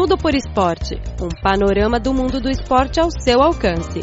Tudo 0.00 0.16
por 0.16 0.34
Esporte 0.34 0.94
um 1.20 1.28
panorama 1.42 2.00
do 2.00 2.14
mundo 2.14 2.40
do 2.40 2.48
esporte 2.48 2.98
ao 2.98 3.10
seu 3.10 3.42
alcance. 3.42 4.00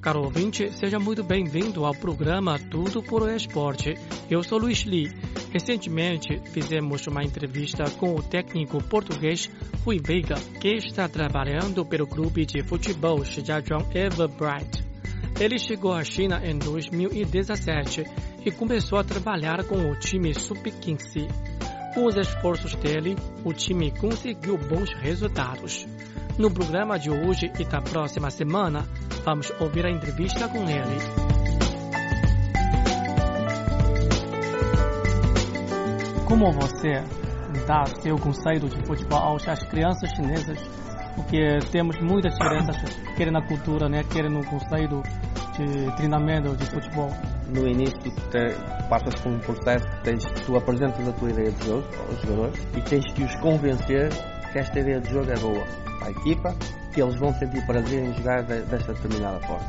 Caro 0.00 0.22
ouvinte, 0.22 0.72
seja 0.72 1.00
muito 1.00 1.24
bem-vindo 1.24 1.84
ao 1.84 1.96
programa 1.96 2.60
Tudo 2.70 3.02
por 3.02 3.28
Esporte. 3.28 3.94
Eu 4.30 4.44
sou 4.44 4.56
Luiz 4.56 4.82
Li. 4.82 5.12
Recentemente 5.50 6.40
fizemos 6.52 7.04
uma 7.08 7.24
entrevista 7.24 7.90
com 7.98 8.14
o 8.14 8.22
técnico 8.22 8.80
português 8.84 9.50
Rui 9.84 9.98
Veiga, 9.98 10.36
que 10.60 10.76
está 10.76 11.08
trabalhando 11.08 11.84
pelo 11.84 12.06
clube 12.06 12.46
de 12.46 12.62
futebol 12.62 13.24
Shijiazhuang 13.24 13.88
Everbright. 13.98 14.87
Ele 15.40 15.56
chegou 15.56 15.92
à 15.92 16.02
China 16.02 16.40
em 16.44 16.58
2017 16.58 18.04
e 18.44 18.50
começou 18.50 18.98
a 18.98 19.04
trabalhar 19.04 19.62
com 19.64 19.76
o 19.88 19.96
time 19.96 20.34
Sub-15. 20.34 21.28
Com 21.94 22.06
os 22.06 22.16
esforços 22.16 22.74
dele, 22.74 23.14
o 23.44 23.52
time 23.52 23.92
conseguiu 23.92 24.58
bons 24.58 24.92
resultados. 24.94 25.86
No 26.36 26.50
programa 26.50 26.98
de 26.98 27.08
hoje 27.08 27.52
e 27.56 27.64
da 27.64 27.80
próxima 27.80 28.30
semana, 28.30 28.84
vamos 29.24 29.52
ouvir 29.60 29.86
a 29.86 29.90
entrevista 29.90 30.48
com 30.48 30.68
ele. 30.68 30.98
Como 36.26 36.52
você 36.52 37.04
dá 37.64 37.86
seu 38.02 38.16
conceito 38.16 38.68
de 38.68 38.84
futebol 38.84 39.36
às 39.36 39.62
crianças 39.68 40.10
chinesas? 40.10 40.58
Porque 41.14 41.58
temos 41.70 41.96
muitas 42.00 42.32
diferenças, 42.34 42.76
quer 43.16 43.30
na 43.30 43.42
cultura, 43.42 43.88
né, 43.88 44.04
quer 44.04 44.28
no 44.30 44.44
conceito 44.44 45.02
de 45.58 45.96
treinamento 45.96 46.56
de 46.56 46.64
futebol. 46.66 47.10
No 47.48 47.66
início, 47.66 47.98
te, 48.30 48.54
passas 48.88 49.14
por 49.20 49.32
um 49.32 49.38
processo 49.40 49.86
que 49.88 50.04
tens, 50.04 50.24
tu 50.46 50.56
apresentas 50.56 51.08
a 51.08 51.12
tua 51.12 51.30
ideia 51.30 51.50
de 51.50 51.66
jogo 51.66 51.86
aos 52.08 52.20
jogadores 52.20 52.66
e 52.76 52.80
tens 52.82 53.12
que 53.14 53.24
os 53.24 53.34
convencer 53.40 54.10
que 54.52 54.58
esta 54.58 54.78
ideia 54.78 55.00
de 55.00 55.10
jogo 55.10 55.30
é 55.30 55.38
boa 55.38 55.64
para 55.98 56.08
a 56.08 56.10
equipa, 56.10 56.54
que 56.92 57.02
eles 57.02 57.18
vão 57.18 57.32
sentir 57.34 57.64
prazer 57.66 58.04
em 58.04 58.14
jogar 58.14 58.42
de, 58.42 58.60
desta 58.62 58.92
determinada 58.92 59.40
forma. 59.46 59.66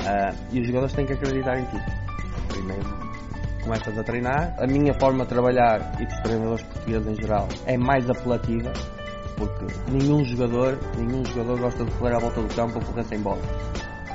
Uh, 0.00 0.36
e 0.52 0.60
os 0.60 0.66
jogadores 0.66 0.94
têm 0.94 1.06
que 1.06 1.12
acreditar 1.12 1.58
em 1.58 1.64
ti. 1.66 1.76
Primeiro 2.48 3.02
começas 3.62 3.96
a 3.96 4.02
treinar. 4.02 4.54
A 4.58 4.66
minha 4.66 4.92
forma 4.98 5.24
de 5.24 5.28
trabalhar 5.28 5.92
e 6.00 6.06
dos 6.06 6.20
treinadores 6.20 6.62
portugueses 6.64 7.06
em 7.06 7.14
geral 7.14 7.48
é 7.66 7.76
mais 7.78 8.08
apelativa, 8.10 8.72
porque 9.36 9.66
nenhum 9.90 10.24
jogador, 10.24 10.78
nenhum 10.96 11.24
jogador 11.24 11.58
gosta 11.60 11.84
de 11.84 11.90
correr 11.92 12.16
à 12.16 12.18
volta 12.18 12.40
do 12.42 12.54
campo 12.54 12.78
ou 12.78 12.84
correr 12.84 13.04
sem 13.04 13.20
bola. 13.20 13.42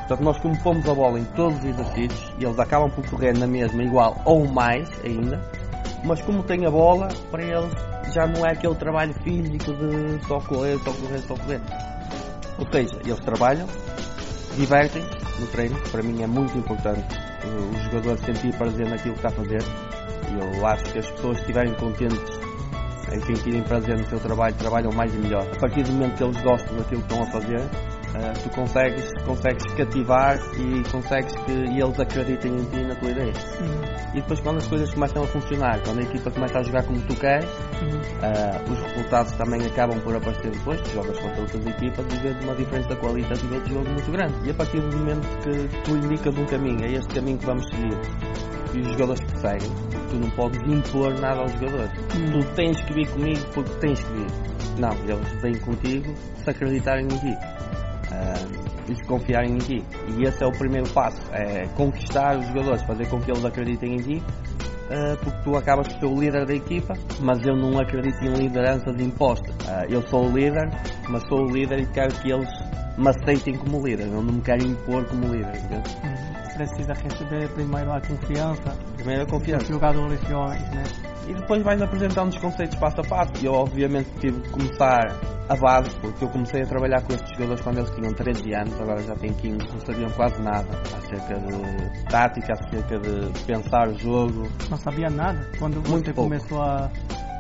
Portanto, 0.08 0.24
nós 0.24 0.38
como 0.40 0.58
pomos 0.64 0.88
a 0.88 0.94
bola 0.94 1.20
em 1.20 1.26
todos 1.26 1.60
os 1.60 1.66
exercícios 1.66 2.34
e 2.40 2.46
eles 2.46 2.58
acabam 2.58 2.90
por 2.90 3.06
correr 3.10 3.38
na 3.38 3.46
mesma, 3.46 3.84
igual 3.84 4.16
ou 4.24 4.48
mais 4.48 4.90
ainda, 5.04 5.42
mas 6.06 6.22
como 6.22 6.44
tem 6.44 6.66
a 6.66 6.72
bola, 6.72 7.10
para 7.30 7.44
eles 7.44 7.74
já 8.14 8.26
não 8.26 8.46
é 8.46 8.54
aquele 8.54 8.76
trabalho 8.76 9.14
físico 9.16 9.74
de 9.74 10.26
só 10.26 10.40
correr, 10.40 10.78
só 10.80 10.94
correr, 10.94 11.20
só 11.20 11.36
correr. 11.36 11.62
Ou 12.58 12.72
seja, 12.72 12.98
eles 13.04 13.20
trabalham, 13.20 13.68
divertem 14.56 15.04
no 15.40 15.48
treino, 15.48 15.78
para 15.92 16.02
mim 16.02 16.24
é 16.24 16.28
muito 16.28 16.58
importante 16.58 17.06
o 17.46 17.78
jogador 17.84 18.18
sentir 18.20 18.56
prazer 18.56 18.88
naquilo 18.88 19.14
que 19.14 19.28
está 19.28 19.28
a 19.28 19.32
fazer. 19.32 19.62
Eu 20.56 20.66
acho 20.66 20.84
que 20.86 21.00
as 21.00 21.12
pessoas 21.12 21.38
estiverem 21.40 21.74
contentes 21.74 22.40
em 23.12 23.20
sentirem 23.22 23.62
prazer 23.64 23.98
no 23.98 24.06
seu 24.08 24.20
trabalho, 24.20 24.56
trabalham 24.56 24.92
mais 24.94 25.14
e 25.14 25.18
melhor. 25.18 25.46
A 25.54 25.60
partir 25.60 25.84
do 25.84 25.92
momento 25.92 26.16
que 26.16 26.24
eles 26.24 26.42
gostam 26.42 26.78
daquilo 26.78 27.02
que 27.02 27.14
estão 27.14 27.24
a 27.24 27.32
fazer, 27.32 27.62
uh, 28.16 28.44
tu 28.44 28.50
consegues, 28.50 29.12
consegues 29.26 29.74
cativar 29.74 30.38
e 30.58 30.84
consegues 30.90 31.34
que 31.46 31.52
eles 31.52 32.00
acreditem 32.00 32.54
em 32.54 32.66
ti 32.66 32.80
e 32.80 32.88
na 32.88 32.96
tua 32.96 33.12
ideia. 33.12 33.34
Uhum. 33.60 34.12
E 34.14 34.22
depois 34.22 34.40
quando 34.40 34.58
as 34.58 34.68
coisas 34.68 34.94
começam 34.94 35.24
a 35.24 35.28
funcionar, 35.28 35.80
quando 35.84 36.00
a 36.00 36.04
equipa 36.04 36.32
começa 36.32 36.60
a 36.60 36.64
jogar 36.64 36.84
como 36.84 37.02
tu 37.02 37.16
queres, 37.16 37.50
uhum. 37.82 38.00
uh, 38.00 38.72
os 38.72 38.80
resultados 38.80 39.32
também 39.34 39.66
acabam 39.66 40.00
por 40.02 40.16
aparecer 40.16 40.52
depois, 40.52 40.82
tu 40.82 40.90
jogas 40.92 41.20
contra 41.20 41.42
outras 41.42 41.66
equipas 41.68 42.06
e 42.14 42.18
vês 42.22 42.44
uma 42.44 42.56
diferença 42.56 42.96
qualitativa 42.96 43.60
de 43.60 43.74
jogo 43.74 43.90
muito 43.90 44.12
grande. 44.12 44.34
E 44.48 44.52
a 44.52 44.54
partir 44.54 44.80
do 44.80 44.98
momento 44.98 45.28
que 45.40 45.82
tu 45.84 45.98
indicas 45.98 46.38
um 46.38 46.46
caminho, 46.46 46.84
é 46.84 46.94
este 46.94 47.14
caminho 47.14 47.38
que 47.38 47.46
vamos 47.46 47.66
seguir, 47.70 47.98
e 48.74 48.82
os 48.82 48.88
jogadores 48.90 49.22
perseguem, 49.32 49.72
tu 50.10 50.16
não 50.18 50.30
podes 50.32 50.60
impor 50.62 51.14
nada 51.20 51.42
aos 51.42 51.52
jogadores. 51.54 51.92
Uhum. 52.16 52.40
Tu 52.40 52.56
tens 52.56 52.82
que 52.82 52.94
vir 52.94 53.08
comigo 53.10 53.46
porque 53.54 53.74
tens 53.80 54.04
que 54.04 54.14
vir. 54.14 54.28
Não, 54.78 54.92
eles 54.92 55.42
vêm 55.42 55.58
contigo 55.60 56.14
se 56.44 56.50
acreditarem 56.50 57.06
em 57.06 57.08
ti 57.08 57.38
uh, 58.12 58.96
se 58.96 59.04
confiarem 59.06 59.54
em 59.54 59.58
ti. 59.58 59.84
E 60.18 60.24
esse 60.24 60.44
é 60.44 60.48
o 60.48 60.52
primeiro 60.52 60.90
passo, 60.90 61.22
é 61.32 61.68
conquistar 61.76 62.38
os 62.38 62.48
jogadores, 62.48 62.84
fazer 62.84 63.08
com 63.10 63.20
que 63.20 63.32
eles 63.32 63.44
acreditem 63.44 63.96
em 63.96 63.98
ti, 63.98 64.18
uh, 64.18 65.18
porque 65.24 65.42
tu 65.44 65.56
acabas 65.56 65.88
por 65.88 66.00
ser 66.00 66.06
o 66.06 66.20
líder 66.20 66.46
da 66.46 66.54
equipa, 66.54 66.94
mas 67.20 67.46
eu 67.46 67.56
não 67.56 67.80
acredito 67.80 68.24
em 68.24 68.34
lideranças 68.34 69.00
impostas. 69.00 69.56
Uh, 69.66 69.86
eu 69.90 70.02
sou 70.08 70.26
o 70.28 70.32
líder, 70.32 70.70
mas 71.10 71.24
sou 71.28 71.46
o 71.46 71.52
líder 71.52 71.80
e 71.80 71.86
quero 71.88 72.14
que 72.16 72.32
eles 72.32 72.50
me 72.98 73.10
aceitem 73.10 73.56
como 73.58 73.86
líder, 73.86 74.08
eu 74.08 74.22
não 74.22 74.34
me 74.34 74.42
quero 74.42 74.66
impor 74.66 75.06
como 75.06 75.28
líder. 75.28 75.56
Entende? 75.56 75.98
Uhum. 76.04 76.38
Precisa 76.58 76.94
receber 76.94 77.48
primeiro 77.50 77.92
a 77.92 78.02
confiança. 78.02 78.76
Primeiro 78.96 79.22
a 79.22 79.26
confiança. 79.28 79.66
Dos 79.66 79.76
jogadores 79.76 80.20
jovens, 80.28 80.70
né? 80.72 80.84
E 81.28 81.34
depois 81.36 81.62
vais 81.62 81.80
apresentando 81.80 82.30
os 82.30 82.40
conceitos 82.40 82.76
passo 82.80 83.02
a 83.02 83.04
passo. 83.04 83.46
Eu, 83.46 83.54
obviamente, 83.54 84.10
tive 84.20 84.42
que 84.42 84.50
começar 84.50 85.37
a 85.50 85.56
base, 85.56 85.96
porque 86.02 86.24
eu 86.24 86.30
comecei 86.30 86.62
a 86.62 86.66
trabalhar 86.66 87.02
com 87.04 87.14
estes 87.14 87.30
jogadores 87.32 87.62
quando 87.62 87.78
eles 87.78 87.92
tinham 87.92 88.14
13 88.14 88.54
anos, 88.54 88.82
agora 88.82 89.02
já 89.02 89.16
têm 89.16 89.34
15, 89.34 89.58
não 89.58 89.80
sabiam 89.80 90.10
quase 90.12 90.42
nada 90.42 90.68
acerca 90.98 91.40
de 91.40 92.04
tática, 92.10 92.54
acerca 92.54 93.00
de 93.00 93.44
pensar 93.46 93.88
o 93.88 93.98
jogo. 93.98 94.44
Não 94.70 94.78
sabia 94.78 95.10
nada? 95.10 95.50
Quando 95.58 95.76
Muito 95.76 96.06
você 96.06 96.14
pouco. 96.14 96.30
começou 96.30 96.62
a 96.62 96.90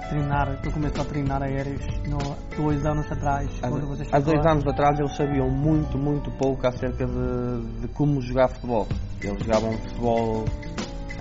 treinar, 0.09 0.61
tu 0.61 0.71
começou 0.71 1.01
a 1.01 1.05
treinar 1.05 1.43
a 1.43 1.49
eles 1.49 1.85
no, 2.07 2.17
dois 2.55 2.85
anos 2.85 3.11
atrás? 3.11 3.49
Há, 3.61 3.67
há 4.15 4.19
dois 4.19 4.45
anos 4.45 4.65
atrás 4.65 4.99
eles 4.99 5.15
sabiam 5.15 5.49
muito, 5.49 5.97
muito 5.97 6.31
pouco 6.31 6.65
acerca 6.65 7.05
de, 7.05 7.81
de 7.81 7.87
como 7.89 8.21
jogar 8.21 8.47
futebol. 8.47 8.87
Eles 9.21 9.43
jogavam 9.43 9.73
futebol 9.73 10.45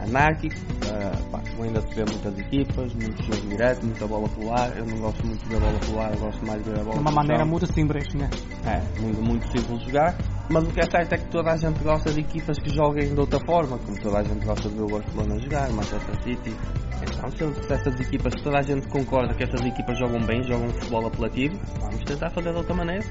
anárquico, 0.02 0.56
uh, 0.56 1.30
pá, 1.30 1.40
ainda 1.62 1.80
se 1.80 1.94
vê 1.94 2.04
muitas 2.04 2.38
equipas, 2.38 2.92
muitos 2.94 3.26
jogos 3.26 3.48
direto, 3.48 3.84
muita 3.84 4.06
bola 4.06 4.28
pular. 4.28 4.76
Eu 4.76 4.86
não 4.86 4.98
gosto 4.98 5.26
muito 5.26 5.48
da 5.48 5.58
bola 5.58 5.78
pular, 5.80 6.12
eu 6.12 6.20
gosto 6.20 6.46
mais 6.46 6.64
de 6.64 6.70
ver 6.70 6.80
a 6.80 6.84
bola. 6.84 6.94
De 6.94 7.00
uma 7.00 7.12
maneira 7.12 7.44
muito 7.44 7.72
simples, 7.72 8.14
né? 8.14 8.30
É, 8.64 9.00
muito, 9.00 9.22
muito 9.22 9.46
simples 9.46 9.78
de 9.80 9.86
jogar. 9.86 10.14
Mas 10.48 10.62
o 10.62 10.66
que 10.68 10.80
é 10.80 10.88
certo 10.88 11.12
é 11.12 11.18
que 11.18 11.28
toda 11.28 11.52
a 11.52 11.56
gente 11.56 11.82
gosta 11.82 12.12
de 12.12 12.20
equipas 12.20 12.58
que 12.58 12.72
joguem 12.72 13.12
de 13.12 13.20
outra 13.20 13.40
forma, 13.46 13.78
como 13.78 14.00
toda 14.00 14.20
a 14.20 14.22
gente 14.22 14.44
gosta 14.44 14.68
de 14.68 14.74
ver 14.76 14.82
o 14.82 14.86
Barcelona 14.86 15.38
jogar, 15.40 15.70
Manchester 15.70 16.22
City. 16.22 16.56
Então, 17.02 17.30
se 17.30 17.72
essas 17.72 18.00
equipas, 18.00 18.32
se 18.36 18.44
toda 18.44 18.58
a 18.58 18.62
gente 18.62 18.88
concorda 18.88 19.34
que 19.34 19.42
essas 19.42 19.60
equipas 19.66 19.98
jogam 19.98 20.20
bem, 20.24 20.42
jogam 20.44 20.68
futebol 20.70 21.06
apelativo, 21.06 21.58
vamos 21.80 22.04
tentar 22.04 22.30
fazer 22.30 22.52
de 22.52 22.58
outra 22.58 22.74
maneira. 22.74 23.04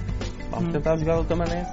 Vamos 0.56 0.72
tentar 0.72 0.98
jogar 0.98 1.14
de 1.14 1.20
outra 1.20 1.36
maneira 1.36 1.68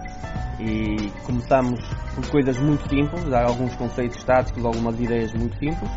e 0.60 1.10
começamos 1.24 1.80
por 2.14 2.26
coisas 2.28 2.58
muito 2.58 2.88
simples, 2.88 3.24
dar 3.24 3.46
alguns 3.46 3.74
conceitos 3.76 4.22
táticos, 4.22 4.64
algumas 4.64 4.98
ideias 5.00 5.32
muito 5.32 5.56
simples 5.58 5.90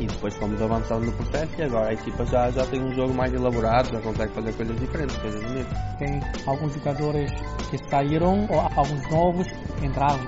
e 0.00 0.06
depois 0.06 0.34
fomos 0.36 0.60
avançando 0.62 1.06
no 1.06 1.12
processo 1.12 1.52
e 1.58 1.62
agora 1.62 1.90
a 1.90 1.92
equipa 1.92 2.24
já, 2.24 2.50
já 2.50 2.64
tem 2.66 2.80
um 2.80 2.94
jogo 2.94 3.12
mais 3.14 3.32
elaborado, 3.32 3.90
já 3.92 4.00
consegue 4.00 4.32
fazer 4.32 4.52
coisas 4.52 4.76
diferentes, 4.78 5.16
coisas 5.18 5.42
bonitas. 5.42 5.78
Tem 5.98 6.20
alguns 6.46 6.74
jogadores 6.74 7.30
que 7.70 7.78
saíram 7.90 8.46
ou 8.48 8.60
alguns 8.60 9.10
novos 9.10 9.46
entraram? 9.82 10.24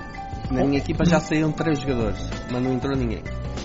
Na 0.49 0.65
minha 0.65 0.79
equipa 0.79 1.05
já 1.05 1.19
saíram 1.19 1.51
três 1.51 1.79
jogadores, 1.79 2.29
mas 2.51 2.61
não 2.61 2.73
entrou 2.73 2.95
ninguém. 2.95 3.23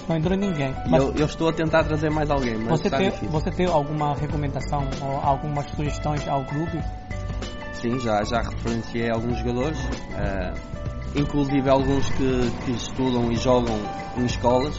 Não 0.09 0.17
entrou 0.17 0.37
ninguém. 0.39 0.73
Mas 0.89 1.03
eu, 1.03 1.13
eu, 1.17 1.27
estou 1.27 1.49
a 1.49 1.53
tentar 1.53 1.83
trazer 1.83 2.11
mais 2.11 2.31
alguém, 2.31 2.57
mas 2.57 2.81
você 2.81 2.87
está 2.87 2.99
tem, 2.99 3.11
difícil. 3.11 3.29
Você 3.31 3.51
tem 3.51 3.67
alguma 3.67 4.15
recomendação 4.15 4.89
ou 5.03 5.21
algumas 5.21 5.69
sugestões 5.71 6.27
ao 6.29 6.45
grupo? 6.45 6.79
Sim, 7.81 7.99
já, 7.99 8.25
já 8.25 8.41
referenciei 8.41 9.11
alguns 9.11 9.39
jogadores, 9.39 9.79
uh, 9.79 10.59
inclusive 11.15 11.69
alguns 11.69 12.09
que, 12.11 12.51
que 12.65 12.71
estudam 12.73 13.31
e 13.31 13.37
jogam 13.37 13.79
em 14.17 14.25
escolas. 14.25 14.75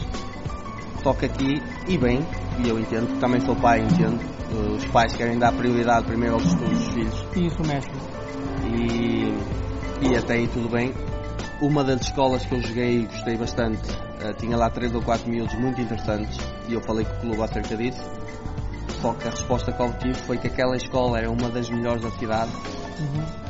Toca 1.02 1.26
aqui, 1.26 1.62
e 1.86 1.96
bem, 1.96 2.26
e 2.58 2.68
eu 2.68 2.78
entendo, 2.78 3.06
porque 3.06 3.20
também 3.20 3.40
sou 3.40 3.54
pai, 3.54 3.80
entendo. 3.80 4.20
Uh, 4.50 4.74
os 4.74 4.84
pais 4.86 5.14
querem 5.14 5.38
dar 5.38 5.52
prioridade 5.52 6.06
primeiro 6.06 6.34
aos 6.34 6.44
estudos 6.44 6.78
dos 6.78 6.88
filhos. 6.88 7.24
Isso 7.36 7.62
mesmo. 7.62 7.92
E, 8.66 10.08
e 10.08 10.16
até 10.16 10.34
aí 10.34 10.48
tudo 10.48 10.68
bem. 10.68 10.92
Uma 11.60 11.84
das 11.84 12.00
escolas 12.00 12.44
que 12.44 12.54
eu 12.54 12.60
joguei 12.60 13.02
e 13.02 13.06
gostei 13.06 13.36
bastante, 13.36 13.90
uh, 13.90 14.34
tinha 14.38 14.56
lá 14.56 14.68
3 14.70 14.92
ou 14.94 15.02
4 15.02 15.30
miúdos 15.30 15.54
muito 15.54 15.80
interessantes, 15.80 16.36
e 16.68 16.74
eu 16.74 16.80
falei 16.80 17.04
com 17.04 17.12
o 17.12 17.20
clube 17.20 17.42
acerca 17.42 17.76
disso. 17.76 18.02
Só 19.00 19.12
que 19.14 19.28
a 19.28 19.30
resposta 19.30 19.70
que 19.70 19.80
obtive 19.80 20.14
foi 20.14 20.36
que 20.36 20.48
aquela 20.48 20.76
escola 20.76 21.18
era 21.18 21.30
uma 21.30 21.48
das 21.48 21.70
melhores 21.70 22.02
da 22.02 22.10
cidade 22.10 22.50
Uhum. 22.98 23.48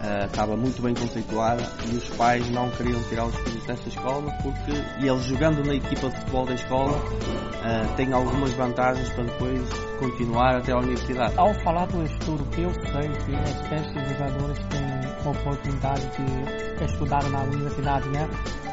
Uh, 0.00 0.24
estava 0.24 0.56
muito 0.56 0.80
bem 0.80 0.94
conceituada 0.94 1.62
e 1.92 1.96
os 1.96 2.08
pais 2.16 2.48
não 2.50 2.70
queriam 2.70 3.02
tirar 3.04 3.26
os 3.26 3.34
filhos 3.36 3.62
desta 3.66 3.86
escola 3.86 4.32
porque 4.42 4.72
e 4.98 5.06
eles 5.06 5.24
jogando 5.24 5.62
na 5.62 5.74
equipa 5.74 6.08
de 6.08 6.16
futebol 6.20 6.46
da 6.46 6.54
escola 6.54 6.96
uh, 6.96 7.96
têm 7.96 8.10
algumas 8.10 8.50
vantagens 8.54 9.10
para 9.10 9.24
depois 9.24 9.60
continuar 9.98 10.56
até 10.56 10.72
à 10.72 10.78
universidade. 10.78 11.34
Ao 11.36 11.52
falar 11.62 11.86
do 11.88 12.02
estudo, 12.02 12.46
eu 12.56 12.72
sei 12.72 13.10
que 13.10 13.74
estes 13.74 14.08
jogadores 14.08 14.58
têm 14.70 15.00
uma 15.20 15.30
oportunidade 15.32 16.10
de 16.16 16.84
estudar 16.84 17.22
na 17.28 17.42
universidade, 17.42 18.08
né? 18.08 18.26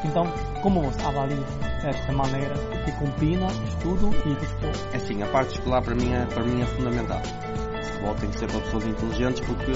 Então, 0.04 0.24
como 0.62 0.82
você 0.82 1.02
avalia 1.02 1.36
esta 1.84 2.12
maneira 2.12 2.54
que 2.84 2.92
combina 2.92 3.46
estudo 3.68 4.10
e 4.24 4.34
futebol? 4.46 4.72
É 4.92 4.96
assim, 4.96 5.22
a 5.22 5.26
parte 5.26 5.54
escolar 5.58 5.82
para 5.82 5.94
mim 5.94 6.12
é, 6.12 6.24
para 6.24 6.42
mim 6.44 6.62
é 6.62 6.66
fundamental. 6.66 7.20
O 7.20 7.84
futebol 7.84 8.14
tem 8.14 8.30
que 8.30 8.38
ser 8.38 8.46
para 8.50 8.60
pessoas 8.60 8.86
inteligentes 8.86 9.40
porque, 9.46 9.72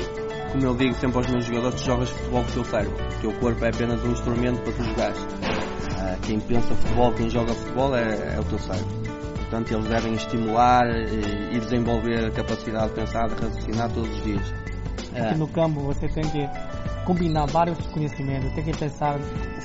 como 0.53 0.67
eu 0.67 0.75
digo 0.75 0.95
sempre 0.95 1.17
aos 1.17 1.27
meus 1.29 1.45
jogadores, 1.47 1.81
tu 1.81 1.87
jogas 1.87 2.11
futebol 2.11 2.43
com 2.45 2.51
o 2.51 2.53
teu 2.53 2.65
cérebro. 2.65 3.05
O 3.05 3.21
teu 3.21 3.33
corpo 3.41 3.65
é 3.65 3.69
apenas 3.71 4.05
um 4.05 4.13
instrumento 4.13 4.61
para 4.63 4.73
tu 4.73 4.85
jogares. 4.85 5.19
Uh, 5.23 6.21
quem 6.27 6.41
pensa 6.41 6.75
futebol, 6.75 7.13
quem 7.15 7.31
joga 7.31 7.55
futebol 7.55 7.97
é, 7.97 8.35
é 8.37 8.39
o 8.39 8.45
teu 8.45 8.59
cérebro. 8.59 9.03
Portanto, 9.37 9.73
eles 9.73 9.89
devem 9.89 10.13
estimular 10.13 10.83
e, 10.87 11.57
e 11.57 11.61
desenvolver 11.61 12.27
a 12.27 12.31
capacidade 12.31 12.89
de 12.89 12.95
pensar, 12.95 13.29
de 13.29 13.35
raciocinar 13.35 13.91
todos 13.93 14.11
os 14.11 14.23
dias. 14.25 14.55
Aqui 15.17 15.39
no 15.39 15.49
campo 15.49 15.81
você 15.81 16.09
tem 16.09 16.25
que 16.25 16.49
combinar 17.05 17.47
vários 17.47 17.79
conhecimentos, 17.89 18.53
tem 18.53 18.65
que 18.65 18.77
pensar 18.77 19.19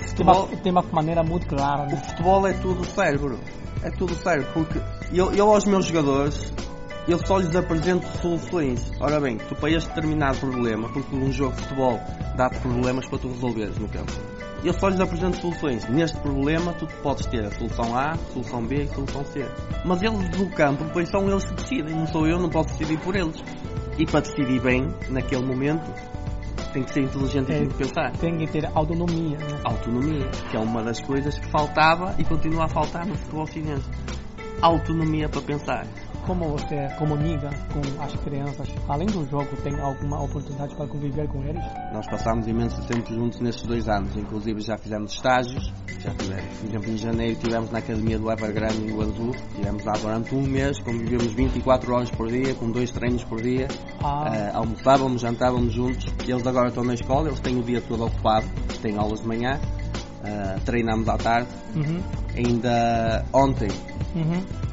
futebol, 0.07 0.47
tem, 0.63 0.71
uma, 0.71 0.81
uma 0.81 0.93
maneira 0.93 1.23
muito 1.23 1.47
clara. 1.47 1.85
Né? 1.85 1.93
O 1.93 1.97
futebol 1.97 2.47
é 2.47 2.53
tudo 2.53 2.85
cérebro, 2.85 3.39
é 3.83 3.91
tudo 3.91 4.15
cérebro, 4.15 4.49
porque 4.53 4.81
eu, 5.11 5.33
eu 5.33 5.49
aos 5.53 5.65
meus 5.65 5.85
jogadores 5.85 6.51
eu 7.07 7.17
só 7.25 7.37
lhes 7.37 7.55
apresento 7.55 8.05
soluções. 8.21 8.91
Ora 8.99 9.19
bem, 9.19 9.37
tu 9.37 9.55
para 9.55 9.71
este 9.71 9.87
determinado 9.89 10.37
problema, 10.39 10.89
porque 10.89 11.15
um 11.15 11.31
jogo 11.31 11.55
de 11.55 11.61
futebol 11.63 11.99
dá-te 12.35 12.59
problemas 12.59 13.07
para 13.07 13.19
tu 13.19 13.29
resolveres 13.29 13.77
no 13.77 13.87
campo. 13.87 14.11
Eu 14.63 14.73
só 14.73 14.89
lhes 14.89 14.99
apresento 14.99 15.37
soluções. 15.37 15.87
Neste 15.87 16.17
problema, 16.17 16.73
tu 16.73 16.87
podes 17.01 17.25
ter 17.27 17.45
a 17.45 17.51
solução 17.51 17.95
A, 17.95 18.11
a 18.11 18.17
solução 18.33 18.65
B 18.65 18.83
e 18.83 18.87
solução 18.87 19.23
C. 19.25 19.45
Mas 19.85 20.01
eles 20.01 20.37
no 20.37 20.49
campo, 20.49 20.83
depois 20.83 21.09
são 21.09 21.29
eles 21.29 21.45
que 21.45 21.53
decidem. 21.53 21.95
Não 21.95 22.07
sou 22.07 22.27
eu, 22.27 22.39
não 22.39 22.49
posso 22.49 22.69
decidir 22.69 22.99
por 22.99 23.15
eles. 23.15 23.41
E 23.97 24.05
para 24.05 24.19
decidir 24.19 24.59
bem, 24.59 24.93
naquele 25.09 25.45
momento, 25.45 25.89
tem 26.73 26.83
que 26.83 26.93
ser 26.93 27.01
inteligente 27.01 27.51
e 27.51 27.55
tem 27.55 27.67
que 27.67 27.75
pensar. 27.75 28.11
Tem 28.17 28.37
que 28.37 28.47
ter 28.47 28.65
autonomia. 28.73 29.37
Né? 29.37 29.59
Autonomia, 29.63 30.27
que 30.49 30.57
é 30.57 30.59
uma 30.59 30.83
das 30.83 30.99
coisas 30.99 31.37
que 31.37 31.47
faltava 31.47 32.15
e 32.17 32.25
continua 32.25 32.65
a 32.65 32.67
faltar 32.67 33.05
no 33.05 33.15
futebol 33.15 33.47
chinês. 33.47 33.83
Autonomia 34.61 35.29
para 35.29 35.41
pensar 35.41 35.87
como 36.27 36.49
você 36.49 36.89
comunica 36.97 37.49
com 37.71 38.03
as 38.03 38.13
crianças? 38.17 38.67
Além 38.89 39.07
do 39.07 39.25
jogo, 39.29 39.47
tem 39.63 39.79
alguma 39.79 40.21
oportunidade 40.21 40.75
para 40.75 40.85
conviver 40.85 41.25
com 41.29 41.41
eles? 41.43 41.63
Nós 41.93 42.05
passámos 42.07 42.45
imenso 42.45 42.85
tempo 42.85 43.07
juntos 43.13 43.39
nesses 43.39 43.63
dois 43.63 43.87
anos, 43.87 44.15
inclusive 44.15 44.59
já 44.59 44.77
fizemos 44.77 45.13
estágios. 45.13 45.71
Já 45.99 46.11
tivemos, 46.13 46.57
por 46.59 46.67
exemplo, 46.67 46.91
em 46.91 46.97
janeiro 46.97 47.39
tivemos 47.39 47.71
na 47.71 47.79
Academia 47.79 48.19
do 48.19 48.29
Evergrande 48.29 48.83
em 48.83 48.95
Guangzhou, 48.95 49.31
tivemos 49.55 49.83
lá 49.85 49.93
durante 49.93 50.35
um 50.35 50.41
mês, 50.41 50.77
convivemos 50.79 51.33
24 51.33 51.93
horas 51.93 52.11
por 52.11 52.27
dia, 52.27 52.53
com 52.55 52.69
dois 52.69 52.91
treinos 52.91 53.23
por 53.23 53.41
dia, 53.41 53.67
ah. 54.03 54.51
uh, 54.53 54.57
almoçávamos, 54.57 55.21
jantávamos 55.21 55.73
juntos. 55.73 56.05
Eles 56.27 56.45
agora 56.45 56.67
estão 56.67 56.83
na 56.83 56.93
escola, 56.93 57.29
eles 57.29 57.39
têm 57.39 57.57
o 57.57 57.63
dia 57.63 57.81
todo 57.81 58.05
ocupado, 58.05 58.45
têm 58.81 58.97
aulas 58.97 59.21
de 59.21 59.27
manhã, 59.27 59.59
uh, 59.59 60.59
treinamos 60.65 61.07
à 61.07 61.17
tarde. 61.17 61.49
Uhum. 61.73 62.03
Ainda 62.35 63.25
ontem 63.33 63.69
uhum 64.13 64.66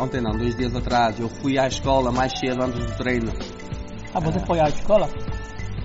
ontem 0.00 0.20
não, 0.20 0.36
dois 0.36 0.56
dias 0.56 0.74
atrás, 0.74 1.18
eu 1.18 1.28
fui 1.28 1.58
à 1.58 1.66
escola 1.66 2.10
mais 2.10 2.38
cedo 2.38 2.62
antes 2.62 2.84
do 2.84 2.96
treino. 2.96 3.32
Ah, 4.14 4.20
você 4.20 4.38
foi 4.40 4.60
à 4.60 4.68
escola? 4.68 5.08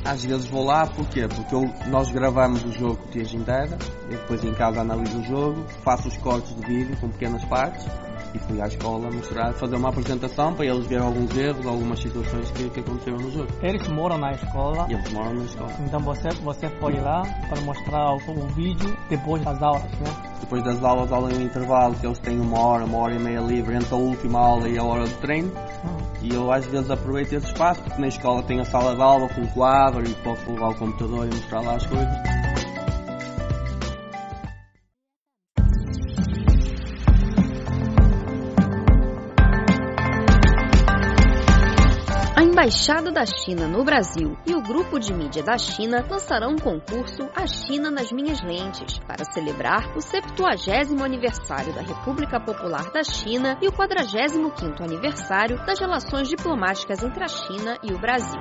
Às 0.05 0.25
vezes 0.25 0.45
vou 0.47 0.65
lá, 0.65 0.85
porquê? 0.87 1.27
Porque 1.27 1.55
eu, 1.55 1.69
nós 1.87 2.09
gravamos 2.11 2.63
o 2.63 2.71
jogo 2.71 2.99
o 3.07 3.11
dia 3.11 3.23
inteiro, 3.23 3.77
eu 4.09 4.17
depois 4.17 4.43
em 4.43 4.53
casa 4.53 4.81
analiso 4.81 5.19
o 5.19 5.23
jogo, 5.23 5.65
faço 5.83 6.07
os 6.07 6.17
cortes 6.17 6.53
de 6.55 6.61
vídeo 6.65 6.97
com 6.99 7.09
pequenas 7.09 7.43
partes 7.45 7.85
e 8.33 8.39
fui 8.39 8.61
à 8.61 8.67
escola 8.67 9.11
mostrar, 9.11 9.53
fazer 9.53 9.75
uma 9.75 9.89
apresentação 9.89 10.53
para 10.53 10.65
eles 10.65 10.85
verem 10.87 11.05
alguns 11.05 11.35
erros, 11.37 11.65
algumas 11.65 11.99
situações 11.99 12.49
que, 12.51 12.69
que 12.69 12.79
aconteceram 12.79 13.17
no 13.17 13.31
jogo. 13.31 13.47
Eles 13.61 13.87
moram 13.87 14.17
na 14.17 14.31
escola? 14.31 14.87
Eles 14.89 15.11
moram 15.11 15.33
na 15.35 15.45
escola. 15.45 15.71
Então 15.85 15.99
você, 15.99 16.29
você 16.41 16.69
foi 16.79 16.99
lá 16.99 17.23
para 17.49 17.61
mostrar 17.61 18.13
o, 18.13 18.17
o 18.17 18.47
vídeo 18.47 18.95
depois 19.09 19.43
das 19.43 19.61
aulas, 19.61 19.83
né? 19.83 20.33
Depois 20.39 20.63
das 20.63 20.83
aulas, 20.83 21.11
aula 21.11 21.31
em 21.31 21.37
um 21.37 21.41
intervalo, 21.41 21.95
que 21.95 22.05
eles 22.05 22.19
têm 22.19 22.39
uma 22.39 22.59
hora, 22.59 22.85
uma 22.85 22.97
hora 22.97 23.15
e 23.15 23.19
meia 23.19 23.39
livre 23.39 23.75
entre 23.75 23.93
a 23.93 23.97
última 23.97 24.39
aula 24.39 24.67
e 24.67 24.77
a 24.77 24.83
hora 24.83 25.05
do 25.05 25.15
treino. 25.21 25.51
Uhum. 25.83 25.97
E 26.21 26.33
eu 26.33 26.51
às 26.51 26.65
vezes 26.65 26.89
aproveito 26.89 27.33
esse 27.33 27.47
espaço, 27.47 27.81
porque 27.81 27.99
na 27.99 28.07
escola 28.07 28.43
tem 28.43 28.59
a 28.59 28.65
sala 28.65 28.95
de 28.95 29.01
aula 29.01 29.27
com 29.29 29.45
quadro 29.47 30.03
e 30.07 30.13
posso 30.15 30.49
levar 30.49 30.69
o 30.69 30.75
computador 30.75 31.27
e 31.27 31.35
mostrar 31.35 31.61
lá 31.61 31.75
as 31.75 31.85
coisas. 31.85 32.42
Embaixada 42.63 43.11
da 43.11 43.25
China 43.25 43.67
no 43.67 43.83
Brasil 43.83 44.37
e 44.47 44.55
o 44.55 44.61
Grupo 44.61 44.97
de 44.97 45.13
Mídia 45.13 45.43
da 45.43 45.57
China 45.57 46.01
lançarão 46.09 46.51
um 46.51 46.57
concurso 46.57 47.29
A 47.35 47.45
China 47.45 47.91
nas 47.91 48.09
Minhas 48.09 48.41
Lentes 48.41 48.99
para 48.99 49.25
celebrar 49.25 49.93
o 49.97 49.99
70 49.99 51.03
aniversário 51.03 51.73
da 51.73 51.81
República 51.81 52.39
Popular 52.39 52.89
da 52.93 53.03
China 53.03 53.57
e 53.61 53.67
o 53.67 53.71
45º 53.73 54.79
aniversário 54.79 55.57
das 55.65 55.77
relações 55.77 56.29
diplomáticas 56.29 57.03
entre 57.03 57.25
a 57.25 57.27
China 57.27 57.77
e 57.83 57.91
o 57.91 57.99
Brasil. 57.99 58.39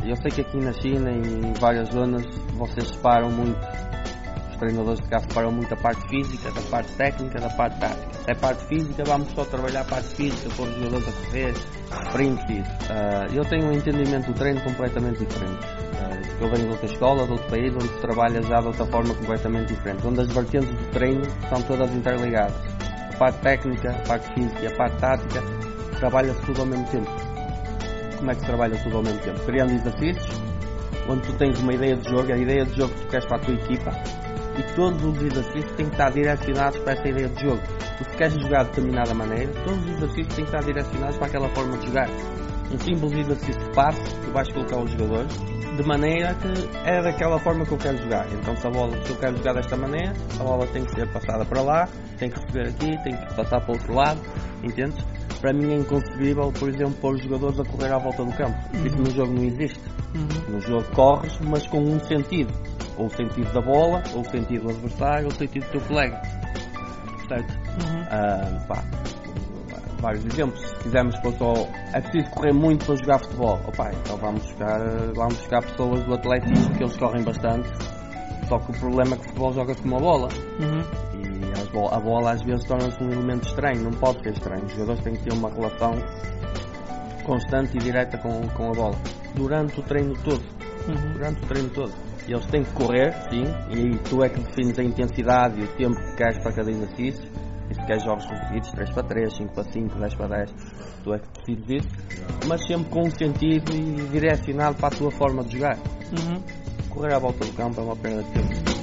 eu 0.05 0.17
sei 0.17 0.31
que 0.31 0.41
aqui 0.41 0.57
na 0.59 0.73
China 0.73 1.11
e 1.11 1.47
em 1.47 1.53
várias 1.55 1.89
zonas 1.91 2.25
vocês 2.55 2.89
separam 2.89 3.31
muito, 3.31 3.59
os 4.51 4.57
treinadores 4.57 5.01
de 5.01 5.09
cá 5.09 5.21
separam 5.21 5.53
muito 5.53 5.73
a 5.73 5.77
parte 5.77 6.09
física 6.09 6.51
da 6.51 6.63
parte 6.63 6.93
técnica 6.93 7.41
da 7.41 7.51
parte 7.51 7.79
tática. 7.79 8.19
É 8.27 8.35
parte 8.35 8.65
física, 8.67 9.05
vamos 9.05 9.29
só 9.33 9.45
trabalhar 9.45 9.81
a 9.81 9.85
parte 9.85 10.09
física, 10.15 10.49
pôr 10.57 10.69
os 10.69 10.75
jogadores 10.77 11.09
a 11.09 11.13
correr, 11.13 11.55
sprint 12.09 12.53
isso. 12.53 12.71
Uh, 12.71 13.35
eu 13.35 13.45
tenho 13.45 13.69
um 13.69 13.73
entendimento 13.73 14.27
do 14.27 14.35
treino 14.35 14.61
completamente 14.63 15.25
diferente. 15.25 15.65
Uh, 15.65 16.43
eu 16.43 16.51
venho 16.51 16.67
de 16.67 16.71
outra 16.73 16.87
escola, 16.87 17.25
de 17.25 17.33
outro 17.33 17.49
país, 17.49 17.75
onde 17.75 17.89
se 17.89 18.01
trabalha 18.01 18.43
já 18.43 18.61
de 18.61 18.67
outra 18.67 18.87
forma 18.87 19.15
completamente 19.15 19.75
diferente, 19.75 20.07
onde 20.07 20.21
as 20.21 20.29
vertentes 20.29 20.71
do 20.71 20.91
treino 20.91 21.25
são 21.49 21.63
todas 21.63 21.95
interligadas. 21.95 22.55
A 23.15 23.17
parte 23.19 23.39
técnica, 23.41 23.91
a 23.91 24.09
parte 24.09 24.35
física 24.35 24.63
e 24.63 24.67
a 24.67 24.77
parte 24.77 24.97
tática 24.99 25.43
trabalha-se 25.99 26.41
tudo 26.43 26.61
ao 26.61 26.67
mesmo 26.67 26.87
tempo 26.89 27.28
como 28.19 28.31
é 28.31 28.35
que 28.35 28.41
se 28.41 28.47
trabalha 28.47 28.83
tudo 28.83 28.97
ao 28.97 29.03
mesmo 29.03 29.21
tempo? 29.21 29.41
Criando 29.47 29.73
exercícios, 29.73 30.43
onde 31.09 31.23
tu 31.23 31.33
tens 31.35 31.59
uma 31.61 31.73
ideia 31.73 31.97
de 31.97 32.09
jogo, 32.09 32.33
a 32.33 32.37
ideia 32.37 32.65
de 32.65 32.77
jogo 32.77 32.93
que 32.93 33.01
tu 33.01 33.09
queres 33.09 33.27
para 33.27 33.37
a 33.37 33.41
tua 33.41 33.55
equipa, 33.55 33.93
e 34.59 34.75
todos 34.75 35.03
os 35.05 35.23
exercícios 35.23 35.73
têm 35.77 35.87
que 35.87 35.93
estar 35.93 36.11
direcionados 36.11 36.79
para 36.81 36.93
essa 36.93 37.09
ideia 37.09 37.29
de 37.29 37.43
jogo. 37.43 37.63
Tu 37.99 38.05
se 38.05 38.17
queres 38.17 38.35
jogar 38.35 38.65
de 38.65 38.71
determinada 38.71 39.15
maneira, 39.15 39.53
todos 39.65 39.79
os 39.79 39.91
exercícios 39.91 40.35
têm 40.35 40.45
que 40.45 40.51
estar 40.57 40.65
direcionados 40.65 41.17
para 41.17 41.27
aquela 41.27 41.49
forma 41.51 41.77
de 41.79 41.87
jogar. 41.87 42.09
Um 42.73 42.79
simples 42.79 43.13
exercício 43.13 43.59
de 43.59 43.75
passe, 43.75 44.01
tu 44.25 44.31
vais 44.33 44.49
colocar 44.53 44.79
os 44.79 44.91
jogadores 44.91 45.33
de 45.77 45.87
maneira 45.87 46.35
que 46.35 46.89
é 46.89 47.01
daquela 47.03 47.39
forma 47.39 47.65
que 47.65 47.73
eu 47.73 47.79
quero 47.79 47.99
jogar. 47.99 48.27
Então 48.33 48.57
se 48.57 48.67
a 48.67 48.71
bola, 48.71 49.05
se 49.05 49.11
eu 49.11 49.17
quero 49.17 49.37
jogar 49.37 49.55
desta 49.55 49.77
maneira, 49.77 50.13
a 50.39 50.43
bola 50.43 50.67
tem 50.67 50.85
que 50.85 50.95
ser 50.95 51.11
passada 51.13 51.45
para 51.45 51.63
lá, 51.63 51.89
tem 52.19 52.31
que 52.31 52.39
receber 52.41 52.69
aqui, 52.69 53.03
tem 53.05 53.17
que 53.17 53.35
passar 53.35 53.61
para 53.61 53.71
o 53.71 53.75
outro 53.75 53.95
lado, 53.95 54.21
entendes? 54.63 55.05
para 55.41 55.53
mim 55.53 55.73
é 55.73 55.77
inconcebível, 55.77 56.53
por 56.53 56.69
exemplo, 56.69 56.95
pôr 57.01 57.15
os 57.15 57.23
jogadores 57.23 57.59
a 57.61 57.65
correr 57.65 57.93
à 57.93 57.99
volta 57.99 58.25
do 58.25 58.33
campo. 58.33 58.59
Uhum. 58.75 58.87
Isso 58.87 58.97
no 58.99 59.11
jogo 59.11 59.33
não 59.33 59.45
existe. 59.45 59.81
Uhum. 60.15 60.55
No 60.55 60.61
jogo 60.61 60.85
corres, 60.95 61.39
mas 61.41 61.67
com 61.67 61.81
um 61.81 62.01
sentido. 62.01 62.53
Ou 62.97 63.07
o 63.07 63.11
sentido 63.11 63.53
da 63.53 63.61
bola, 63.61 64.03
ou 64.15 64.23
o 64.23 64.31
sentido 64.31 64.65
do 64.65 64.71
adversário, 64.71 65.27
ou 65.27 65.33
o 65.33 65.37
sentido 65.37 65.65
do 65.67 65.71
teu 65.71 65.81
colega. 65.83 66.21
Certo? 67.29 67.53
Uhum. 67.53 68.03
Uh, 68.03 68.67
pá. 68.67 68.85
Vários 70.01 70.25
exemplos. 70.25 70.61
Se 70.61 70.75
quisermos 70.77 71.19
pôr 71.21 71.33
só, 71.35 71.55
é 71.93 72.01
preciso 72.01 72.31
correr 72.31 72.53
muito 72.53 72.87
para 72.87 72.97
jogar 72.97 73.19
futebol. 73.19 73.61
Opa, 73.67 73.91
então 73.93 74.17
vamos 74.17 74.43
buscar, 74.43 74.81
vamos 75.15 75.35
buscar 75.35 75.63
pessoas 75.63 76.05
do 76.05 76.15
atletismo 76.15 76.75
que 76.75 76.83
eles 76.83 76.97
correm 76.97 77.23
bastante. 77.23 77.69
Só 78.49 78.59
que 78.59 78.71
o 78.71 78.81
problema 78.81 79.15
é 79.15 79.19
que 79.19 79.25
o 79.25 79.29
futebol 79.29 79.53
joga-se 79.53 79.83
com 79.83 79.89
uma 79.89 80.01
bola. 80.01 80.29
Uhum. 80.61 80.81
E 81.15 81.93
a 81.93 82.01
bola 82.01 82.33
às 82.33 82.43
vezes 82.43 82.65
torna-se 82.65 83.03
um 83.03 83.11
elemento 83.11 83.47
estranho, 83.47 83.83
não 83.83 83.91
pode 83.93 84.23
ser 84.23 84.33
estranho. 84.33 84.65
Os 84.65 84.73
jogadores 84.73 85.03
têm 85.03 85.15
que 85.15 85.25
ter 85.25 85.33
uma 85.33 85.51
relação 85.51 85.93
constante 87.25 87.77
e 87.77 87.79
direta 87.79 88.17
com, 88.19 88.41
com 88.49 88.71
a 88.71 88.73
bola. 88.73 88.97
Durante 89.35 89.79
o 89.81 89.83
treino 89.83 90.15
todo. 90.23 90.43
Uhum. 90.89 91.13
Durante 91.13 91.45
o 91.45 91.47
treino 91.47 91.71
todo. 91.71 91.93
E 92.27 92.33
eles 92.33 92.47
têm 92.47 92.63
que 92.63 92.73
correr, 92.73 93.15
sim, 93.31 93.45
e 93.71 93.79
aí 93.79 93.99
tu 94.01 94.23
é 94.23 94.29
que 94.29 94.39
defines 94.41 94.79
a 94.79 94.83
intensidade 94.83 95.59
e 95.61 95.65
o 95.65 95.69
tempo 95.69 95.97
que 95.97 96.17
queres 96.17 96.39
para 96.39 96.53
cada 96.53 96.71
exercício. 96.71 97.27
Se 97.73 97.87
queres 97.87 98.05
jogos 98.05 98.25
reduzidos, 98.25 98.71
3 98.73 98.91
para 98.91 99.03
3, 99.03 99.37
5 99.37 99.55
para 99.55 99.65
5, 99.65 99.99
10 99.99 100.15
para 100.15 100.29
10, 100.29 100.55
tu 101.05 101.15
é 101.15 101.19
que 101.19 101.29
decides 101.39 101.85
isso. 101.85 101.89
Mas 102.47 102.67
sempre 102.67 102.91
com 102.91 103.03
um 103.03 103.11
sentido 103.11 103.75
e 103.75 104.09
direcionado 104.11 104.77
para 104.77 104.89
a 104.89 104.91
tua 104.91 105.11
forma 105.11 105.45
de 105.45 105.59
jogar. 105.59 105.77
Uhum. 105.77 106.43
Correr 106.89 107.15
à 107.15 107.19
volta 107.19 107.45
do 107.45 107.53
campo 107.53 107.81
é 107.81 107.85
uma 107.85 107.97
perda 107.97 108.23
de 108.23 108.31
tempo. 108.31 108.79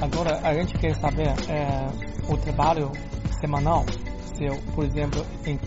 Agora 0.00 0.40
a 0.42 0.54
gente 0.54 0.74
quer 0.74 0.94
saber 0.96 1.28
é, 1.48 2.32
o 2.32 2.36
trabalho 2.36 2.92
semanal 3.40 3.84
seu, 4.36 4.56
por 4.74 4.84
exemplo, 4.84 5.24
em 5.46 5.58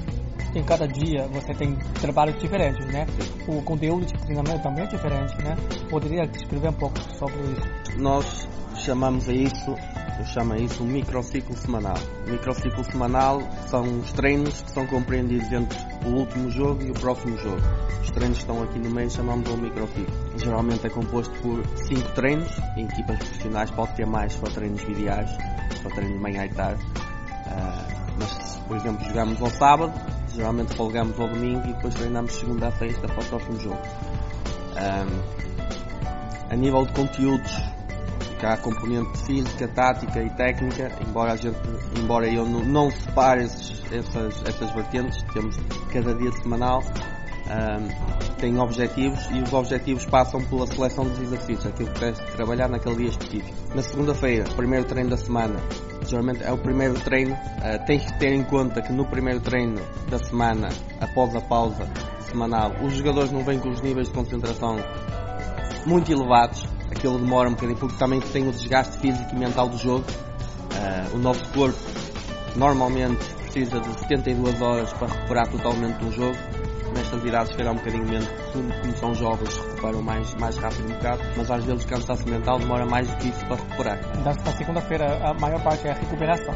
em 0.55 0.63
cada 0.63 0.87
dia 0.87 1.27
você 1.27 1.53
tem 1.53 1.75
trabalhos 2.01 2.39
diferentes, 2.39 2.85
né? 2.87 3.05
O 3.47 3.61
conteúdo 3.61 4.05
de 4.05 4.13
treinamento 4.13 4.63
também 4.63 4.85
é 4.85 4.87
diferente, 4.87 5.37
né? 5.43 5.55
Poderia 5.89 6.23
escrever 6.23 6.69
um 6.69 6.73
pouco 6.73 6.99
sobre 7.13 7.35
isso? 7.51 7.76
Nós 7.97 8.47
chamamos 8.75 9.27
a 9.27 9.33
isso, 9.33 9.75
eu 10.19 10.25
chamo 10.25 10.53
a 10.53 10.57
isso 10.59 10.83
um 10.83 10.87
microciclo 10.87 11.57
semanal. 11.57 11.97
O 12.27 12.29
microciclo 12.29 12.83
semanal 12.83 13.41
são 13.67 13.99
os 13.99 14.11
treinos 14.11 14.61
que 14.61 14.71
são 14.71 14.85
compreendidos 14.85 15.51
entre 15.51 15.79
o 16.05 16.09
último 16.09 16.51
jogo 16.51 16.83
e 16.83 16.91
o 16.91 16.93
próximo 16.93 17.35
jogo. 17.39 17.61
Os 18.03 18.11
treinos 18.11 18.37
que 18.37 18.43
estão 18.43 18.61
aqui 18.61 18.77
no 18.77 18.91
meio 18.91 19.09
chamamos 19.09 19.49
um 19.49 19.57
microciclo. 19.57 20.13
Geralmente 20.37 20.85
é 20.85 20.89
composto 20.89 21.33
por 21.39 21.65
5 21.87 22.11
treinos, 22.13 22.51
em 22.75 22.85
equipas 22.85 23.17
profissionais 23.17 23.71
pode 23.71 23.95
ter 23.95 24.05
mais 24.05 24.35
para 24.35 24.51
treinos 24.51 24.81
videais, 24.83 25.31
para 25.81 25.91
treinos 25.95 26.17
de 26.17 26.21
manhã 26.21 26.45
e 26.45 26.49
tarde. 26.49 26.83
Uh, 26.85 27.97
mas, 28.19 28.57
por 28.67 28.77
exemplo, 28.77 29.03
jogamos 29.07 29.41
ao 29.41 29.49
sábado, 29.49 29.93
geralmente 30.35 30.75
folgamos 30.75 31.19
ao 31.19 31.27
domingo 31.29 31.67
e 31.67 31.73
depois 31.73 31.95
treinamos 31.95 32.31
segunda 32.33 32.67
a 32.67 32.71
sexta 32.73 33.07
para 33.07 33.23
o 33.23 33.25
próximo 33.25 33.59
jogo. 33.59 33.81
Um, 34.75 35.47
a 36.49 36.55
nível 36.55 36.85
de 36.85 36.93
conteúdos, 36.93 37.76
cá 38.37 38.53
a 38.53 38.57
componente 38.57 39.17
física, 39.25 39.67
tática 39.67 40.21
e 40.21 40.29
técnica, 40.31 40.91
embora, 41.07 41.33
a 41.33 41.35
gente, 41.35 41.57
embora 41.97 42.27
eu 42.27 42.45
não, 42.45 42.63
não 42.63 42.91
separe 42.91 43.43
esses, 43.43 43.83
essas, 43.91 44.41
essas 44.47 44.71
vertentes, 44.73 45.21
temos 45.33 45.57
cada 45.91 46.13
dia 46.15 46.31
semanal, 46.33 46.81
um, 47.47 48.35
tem 48.37 48.59
objetivos 48.59 49.19
e 49.31 49.41
os 49.41 49.53
objetivos 49.53 50.05
passam 50.05 50.43
pela 50.45 50.67
seleção 50.67 51.05
dos 51.05 51.19
exercícios, 51.19 51.65
aquilo 51.65 51.89
que 51.91 51.99
tens 51.99 52.19
de 52.19 52.31
trabalhar 52.33 52.67
naquele 52.67 52.95
dia 52.95 53.09
específico. 53.09 53.75
Na 53.75 53.81
segunda-feira, 53.81 54.43
primeiro 54.55 54.85
treino 54.85 55.09
da 55.09 55.17
semana, 55.17 55.59
geralmente 56.05 56.43
é 56.43 56.51
o 56.51 56.57
primeiro 56.57 56.95
treino, 56.95 57.33
uh, 57.33 57.85
tens 57.85 58.05
que 58.05 58.19
ter 58.19 58.33
em 58.33 58.43
conta 58.43 58.81
que 58.81 58.91
no 58.91 59.05
primeiro 59.05 59.39
treino 59.39 59.81
da 60.09 60.19
semana, 60.19 60.69
após 60.99 61.35
a 61.35 61.41
pausa 61.41 61.87
semanal, 62.29 62.71
os 62.83 62.93
jogadores 62.93 63.31
não 63.31 63.43
vêm 63.43 63.59
com 63.59 63.69
os 63.69 63.81
níveis 63.81 64.07
de 64.07 64.13
concentração 64.13 64.77
muito 65.85 66.11
elevados, 66.11 66.66
aquilo 66.97 67.19
demora 67.19 67.47
um 67.47 67.53
bocadinho 67.53 67.77
porque 67.77 67.95
também 67.97 68.19
tem 68.19 68.47
o 68.47 68.51
desgaste 68.51 68.97
físico 68.97 69.29
e 69.31 69.37
mental 69.37 69.69
do 69.69 69.77
jogo. 69.77 70.05
Uh, 70.09 71.15
o 71.15 71.19
nosso 71.19 71.45
corpo 71.53 71.77
normalmente 72.55 73.23
precisa 73.43 73.79
de 73.79 73.99
72 73.99 74.61
horas 74.61 74.91
para 74.93 75.07
recuperar 75.07 75.47
totalmente 75.49 75.97
do 75.97 76.11
jogo 76.11 76.37
nestas 76.97 77.23
idades, 77.23 77.51
se 77.51 77.57
calhar 77.57 77.73
um 77.73 77.77
bocadinho 77.77 78.05
menos, 78.05 78.27
como 78.51 78.97
são 78.97 79.15
jovens, 79.15 79.57
recuperam 79.57 80.01
mais, 80.01 80.33
mais 80.35 80.57
rápido 80.57 80.85
um 80.85 80.93
bocado, 80.93 81.21
mas 81.37 81.51
às 81.51 81.63
vezes 81.63 81.83
o 81.83 81.87
cansaço 81.87 82.27
mental 82.27 82.59
demora 82.59 82.85
mais 82.85 83.07
do 83.07 83.15
que 83.17 83.29
isso 83.29 83.45
para 83.45 83.55
recuperar. 83.55 83.99
Da 84.23 84.51
segunda-feira, 84.51 85.29
a 85.29 85.33
maior 85.35 85.63
parte 85.63 85.87
é 85.87 85.91
a 85.91 85.93
recuperação. 85.93 86.53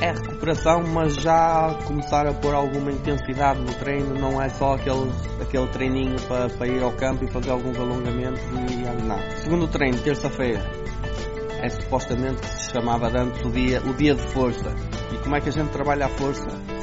É 0.00 0.10
recuperação, 0.10 0.82
mas 0.92 1.14
já 1.14 1.78
começar 1.86 2.26
a 2.26 2.34
pôr 2.34 2.54
alguma 2.54 2.90
intensidade 2.90 3.60
no 3.60 3.72
treino, 3.74 4.14
não 4.14 4.42
é 4.42 4.48
só 4.48 4.74
aquele, 4.74 5.10
aquele 5.40 5.66
treininho 5.68 6.20
para, 6.22 6.48
para 6.48 6.66
ir 6.66 6.82
ao 6.82 6.92
campo 6.92 7.24
e 7.24 7.30
fazer 7.30 7.50
alguns 7.50 7.78
alongamentos 7.78 8.42
e 8.42 9.04
não. 9.04 9.18
Segundo 9.42 9.68
treino, 9.68 9.98
terça-feira, 9.98 10.60
é 11.62 11.68
supostamente 11.68 12.40
que 12.40 12.48
se 12.48 12.72
chamava 12.72 13.08
antes 13.08 13.42
o 13.44 13.50
dia, 13.50 13.80
o 13.82 13.94
dia 13.94 14.14
de 14.14 14.22
força. 14.32 14.74
E 15.12 15.18
como 15.18 15.36
é 15.36 15.40
que 15.40 15.48
a 15.48 15.52
gente 15.52 15.70
trabalha 15.70 16.06
a 16.06 16.08
força? 16.08 16.73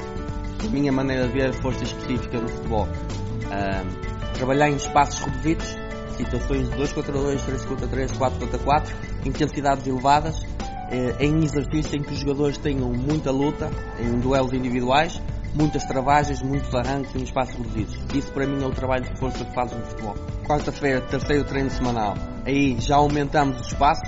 Minha 0.69 0.91
maneira 0.91 1.27
de 1.27 1.33
ver 1.33 1.53
força 1.61 1.83
específica 1.83 2.39
no 2.39 2.47
futebol. 2.47 2.87
Uh, 2.87 4.33
trabalhar 4.33 4.69
em 4.69 4.75
espaços 4.75 5.19
reduzidos, 5.19 5.77
situações 6.17 6.69
de 6.69 6.75
2 6.75 6.93
contra 6.93 7.11
2, 7.13 7.41
3 7.41 7.65
contra 7.65 7.87
3, 7.87 8.11
4 8.11 8.39
contra 8.39 8.59
4, 8.59 8.95
intensidades 9.25 9.87
elevadas, 9.87 10.37
uh, 10.39 11.15
em 11.19 11.43
exercícios 11.43 11.93
em 11.93 12.01
que 12.01 12.13
os 12.13 12.19
jogadores 12.19 12.57
tenham 12.57 12.91
muita 12.91 13.31
luta, 13.31 13.69
em 13.99 14.19
duelos 14.19 14.53
individuais, 14.53 15.21
muitas 15.53 15.83
travagens, 15.85 16.41
muitos 16.41 16.73
arranques 16.73 17.15
em 17.15 17.23
espaços 17.23 17.55
reduzidos. 17.55 17.97
Isso 18.13 18.31
para 18.31 18.45
mim 18.45 18.63
é 18.63 18.65
o 18.65 18.71
trabalho 18.71 19.03
de 19.03 19.19
força 19.19 19.43
que 19.43 19.53
fazem 19.53 19.77
no 19.77 19.85
futebol. 19.85 20.15
Quarta-feira, 20.45 21.01
terceiro 21.01 21.43
treino 21.43 21.69
semanal. 21.69 22.15
Aí 22.45 22.79
já 22.79 22.95
aumentamos 22.95 23.57
o 23.57 23.61
espaço, 23.61 24.03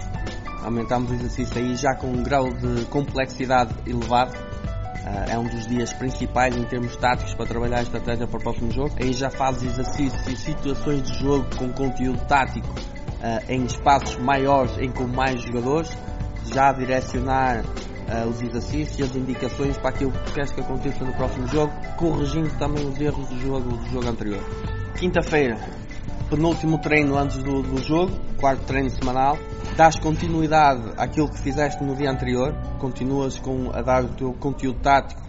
aumentamos 0.63 1.11
o 1.11 1.13
exercício 1.15 1.57
aí 1.57 1.75
já 1.75 1.95
com 1.95 2.07
um 2.07 2.23
grau 2.23 2.49
de 2.49 2.85
complexidade 2.85 3.73
elevado 3.85 4.52
é 5.29 5.37
um 5.37 5.43
dos 5.43 5.67
dias 5.67 5.91
principais 5.93 6.55
em 6.55 6.63
termos 6.63 6.95
táticos 6.95 7.33
para 7.33 7.45
trabalhar 7.45 7.79
a 7.79 7.83
estratégia 7.83 8.25
para 8.27 8.37
o 8.37 8.41
próximo 8.41 8.71
jogo. 8.71 8.91
Aí 8.99 9.11
já 9.13 9.29
faz 9.29 9.61
exercícios 9.61 10.27
e 10.27 10.35
situações 10.35 11.03
de 11.03 11.19
jogo 11.19 11.45
com 11.57 11.69
conteúdo 11.73 12.19
tático 12.25 12.67
uh, 12.67 13.51
em 13.51 13.65
espaços 13.65 14.17
maiores, 14.17 14.77
em 14.77 14.91
com 14.91 15.07
mais 15.07 15.41
jogadores, 15.41 15.97
já 16.53 16.71
direcionar 16.71 17.63
uh, 17.63 18.27
os 18.29 18.41
exercícios 18.41 18.99
e 18.99 19.03
as 19.03 19.15
indicações 19.15 19.77
para 19.77 19.89
aquilo 19.89 20.11
que 20.11 20.33
queres 20.33 20.51
que 20.51 20.61
aconteça 20.61 21.03
no 21.03 21.13
próximo 21.13 21.47
jogo, 21.47 21.73
corrigindo 21.97 22.49
também 22.57 22.87
os 22.87 22.99
erros 22.99 23.27
do 23.27 23.41
jogo, 23.41 23.77
do 23.77 23.89
jogo 23.89 24.07
anterior. 24.07 24.43
Quinta-feira, 24.97 25.57
penúltimo 26.33 26.79
treino 26.79 27.15
antes 27.15 27.37
do, 27.43 27.61
do 27.61 27.79
jogo, 27.79 28.11
quarto 28.39 28.63
treino 28.65 28.89
semanal, 28.89 29.37
dás 29.77 29.99
continuidade 29.99 30.91
àquilo 30.97 31.29
que 31.29 31.37
fizeste 31.39 31.83
no 31.83 31.95
dia 31.95 32.09
anterior, 32.09 32.55
continuas 32.79 33.37
com, 33.37 33.69
a 33.71 33.83
dar 33.83 34.03
o 34.03 34.07
teu 34.09 34.33
conteúdo 34.33 34.79
tático, 34.79 35.21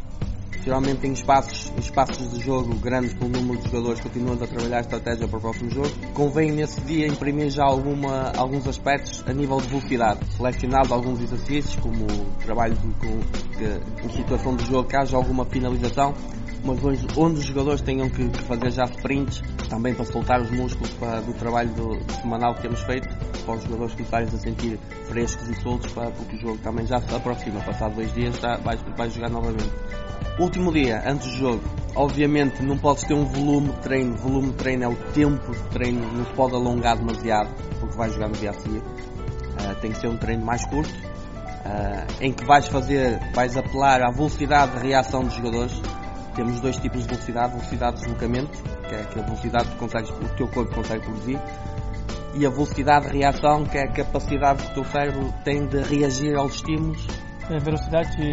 geralmente 0.64 1.06
em 1.06 1.12
espaços, 1.12 1.70
espaços 1.78 2.30
de 2.30 2.40
jogo 2.40 2.74
grandes 2.76 3.12
com 3.14 3.26
o 3.26 3.28
número 3.28 3.58
de 3.58 3.70
jogadores, 3.70 4.00
continuas 4.00 4.40
a 4.42 4.46
trabalhar 4.46 4.78
a 4.78 4.80
estratégia 4.80 5.28
para 5.28 5.38
o 5.38 5.40
próximo 5.40 5.70
jogo. 5.70 5.90
Convém 6.14 6.52
nesse 6.52 6.80
dia 6.80 7.06
imprimir 7.06 7.50
já 7.50 7.64
alguma, 7.64 8.32
alguns 8.36 8.66
aspectos 8.66 9.22
a 9.26 9.32
nível 9.32 9.58
de 9.58 9.68
velocidade, 9.68 10.20
selecionar 10.36 10.90
alguns 10.90 11.20
exercícios, 11.20 11.76
como 11.76 12.06
trabalho 12.44 12.76
com, 12.98 13.20
que, 13.58 14.06
em 14.06 14.16
situação 14.16 14.56
de 14.56 14.64
jogo 14.64 14.88
que 14.88 14.96
haja 14.96 15.16
alguma 15.16 15.44
finalização, 15.44 16.14
mas 16.64 16.78
onde 17.16 17.40
os 17.40 17.44
jogadores 17.44 17.82
tenham 17.82 18.08
que, 18.08 18.26
que, 18.26 18.42
fazer 18.44 18.70
já 18.70 18.84
sprints, 18.84 19.42
também 19.68 19.94
para 19.94 20.06
soltar 20.06 20.40
os 20.40 20.50
músculos 20.50 20.90
para, 20.92 21.20
do 21.20 21.34
trabalho 21.34 21.68
do, 21.74 22.12
semanal 22.14 22.54
que 22.54 22.62
temos 22.62 22.80
feito, 22.84 23.06
para 23.44 23.54
os 23.54 23.62
jogadores 23.64 23.94
começarem 23.94 24.28
a 24.28 24.38
sentir 24.38 24.78
frescos 25.04 25.46
e 25.50 25.60
soltos, 25.60 25.92
para, 25.92 26.10
porque 26.10 26.36
o 26.36 26.40
jogo 26.40 26.58
também 26.58 26.86
já 26.86 26.98
se 27.00 27.14
aproxima, 27.14 27.60
passado 27.60 27.94
dois 27.96 28.12
dias 28.14 28.34
já 28.40 28.56
vais, 28.56 28.80
vais 28.96 29.12
jogar 29.12 29.28
novamente. 29.28 29.70
Último 30.38 30.72
dia, 30.72 31.02
antes 31.06 31.28
do 31.30 31.36
jogo, 31.36 31.62
obviamente 31.94 32.60
não 32.62 32.76
podes 32.76 33.04
ter 33.04 33.14
um 33.14 33.24
volume 33.24 33.68
de 33.68 33.78
treino, 33.78 34.16
volume 34.16 34.48
de 34.48 34.54
treino 34.54 34.84
é 34.84 34.88
o 34.88 34.96
tempo 35.12 35.52
de 35.52 35.62
treino, 35.70 36.12
não 36.12 36.24
se 36.24 36.32
pode 36.32 36.54
alongar 36.54 36.96
demasiado, 36.96 37.50
porque 37.78 37.96
vais 37.96 38.12
jogar 38.12 38.28
no 38.28 38.34
dia 38.34 38.50
a 38.50 38.54
seguir. 38.54 38.78
Uh, 38.78 39.74
tem 39.80 39.92
que 39.92 39.98
ser 39.98 40.08
um 40.08 40.16
treino 40.16 40.44
mais 40.44 40.64
curto, 40.64 40.92
uh, 40.92 42.06
em 42.20 42.32
que 42.32 42.44
vais 42.44 42.66
fazer, 42.66 43.20
vais 43.32 43.56
apelar 43.56 44.02
à 44.02 44.10
velocidade 44.10 44.72
de 44.72 44.88
reação 44.88 45.22
dos 45.22 45.34
jogadores, 45.34 45.80
temos 46.34 46.58
dois 46.58 46.76
tipos 46.78 47.02
de 47.02 47.08
velocidade, 47.08 47.52
velocidade 47.52 47.96
de 47.96 48.02
deslocamento, 48.02 48.62
que 48.88 48.94
é 48.94 49.00
a 49.02 49.22
velocidade 49.22 49.68
que 49.68 49.76
consegues, 49.76 50.10
o 50.10 50.28
teu 50.36 50.48
corpo 50.48 50.74
consegue 50.74 51.04
produzir, 51.04 51.38
e 52.34 52.44
a 52.44 52.50
velocidade 52.50 53.06
de 53.06 53.18
reação, 53.18 53.64
que 53.64 53.78
é 53.78 53.84
a 53.84 53.92
capacidade 53.92 54.64
que 54.64 54.70
o 54.72 54.74
teu 54.74 54.84
cérebro 54.86 55.32
tem 55.44 55.64
de 55.66 55.78
reagir 55.78 56.34
aos 56.34 56.54
estímulos. 56.54 57.06
A 57.50 57.58
velocidade 57.58 58.16
de 58.16 58.32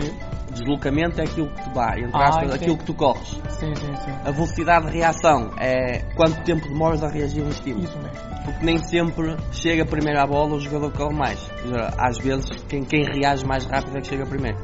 deslocamento 0.53 1.19
é 1.19 1.23
aquilo 1.23 1.49
que 1.49 1.63
tu 1.63 1.69
dá, 1.73 1.97
entre 1.97 2.11
ah, 2.13 2.55
aquilo 2.55 2.77
que 2.77 2.85
tu 2.85 2.93
corres. 2.93 3.27
Sim, 3.49 3.75
sim, 3.75 3.95
sim. 3.95 4.11
A 4.25 4.31
velocidade 4.31 4.87
de 4.87 4.97
reação 4.97 5.51
é 5.59 5.99
quanto 6.15 6.41
tempo 6.43 6.67
demoras 6.67 7.03
a 7.03 7.09
reagir 7.09 7.41
a 7.41 7.45
um 7.45 7.49
estímulo. 7.49 7.83
Isso 7.83 7.97
mesmo. 7.97 8.31
Porque 8.45 8.65
nem 8.65 8.77
sempre 8.77 9.37
chega 9.51 9.85
primeiro 9.85 10.19
à 10.19 10.25
bola 10.25 10.55
o 10.55 10.59
jogador 10.59 10.91
corre 10.91 11.15
mais. 11.15 11.51
Às 11.97 12.17
vezes, 12.17 12.49
quem, 12.67 12.83
quem 12.83 13.03
reage 13.03 13.45
mais 13.45 13.65
rápido 13.65 13.97
é 13.97 14.01
que 14.01 14.07
chega 14.07 14.25
primeiro. 14.25 14.57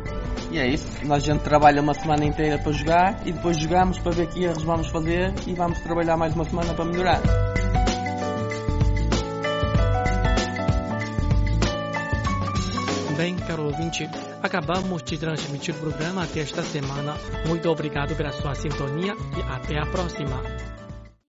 E 0.52 0.60
é 0.60 0.68
isso. 0.68 0.88
Nós 1.06 1.24
a 1.24 1.34
gente 1.34 1.42
trabalha 1.42 1.82
uma 1.82 1.94
semana 1.94 2.26
inteira 2.26 2.58
para 2.58 2.72
jogar 2.72 3.20
e 3.26 3.32
depois 3.32 3.58
jogamos 3.58 4.00
para 4.00 4.12
ver 4.12 4.28
que 4.28 4.44
erros 4.44 4.64
vamos 4.64 4.88
fazer 4.88 5.34
e 5.46 5.54
vamos 5.54 5.80
trabalhar 5.82 6.18
mais 6.18 6.34
uma 6.34 6.46
semana 6.46 6.74
para 6.74 6.86
melhorar. 6.86 7.22
Bem, 13.18 13.36
caro 13.36 13.64
ouvinte, 13.64 14.08
acabamos 14.44 15.02
de 15.02 15.18
transmitir 15.18 15.74
o 15.74 15.80
programa 15.80 16.28
desta 16.28 16.62
semana. 16.62 17.16
Muito 17.48 17.68
obrigado 17.68 18.16
pela 18.16 18.32
sua 18.32 18.54
sintonia 18.54 19.16
e 19.36 19.42
até 19.52 19.80
a 19.80 19.88
próxima. 19.88 20.40